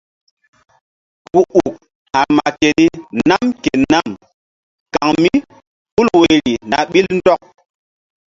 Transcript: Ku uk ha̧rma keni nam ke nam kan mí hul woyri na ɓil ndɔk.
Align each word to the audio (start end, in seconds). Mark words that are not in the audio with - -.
Ku 1.31 1.39
uk 1.61 1.73
ha̧rma 2.13 2.45
keni 2.59 2.85
nam 3.29 3.43
ke 3.63 3.71
nam 3.91 4.07
kan 4.93 5.09
mí 5.23 5.33
hul 5.93 6.07
woyri 6.17 6.53
na 6.69 6.77
ɓil 6.91 7.07
ndɔk. 7.17 7.41